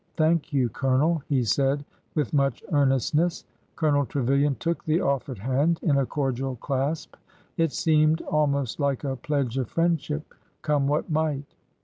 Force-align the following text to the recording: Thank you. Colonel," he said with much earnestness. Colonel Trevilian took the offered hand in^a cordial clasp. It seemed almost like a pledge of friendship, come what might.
Thank 0.17 0.51
you. 0.51 0.67
Colonel," 0.67 1.21
he 1.29 1.43
said 1.43 1.85
with 2.15 2.33
much 2.33 2.63
earnestness. 2.71 3.45
Colonel 3.75 4.07
Trevilian 4.07 4.55
took 4.55 4.83
the 4.83 4.99
offered 4.99 5.37
hand 5.37 5.79
in^a 5.83 6.07
cordial 6.09 6.55
clasp. 6.55 7.15
It 7.55 7.71
seemed 7.71 8.19
almost 8.21 8.79
like 8.79 9.03
a 9.03 9.15
pledge 9.15 9.59
of 9.59 9.69
friendship, 9.69 10.33
come 10.63 10.87
what 10.87 11.11
might. 11.11 11.53